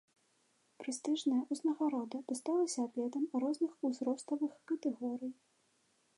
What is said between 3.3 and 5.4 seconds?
розных узроставых катэгорый.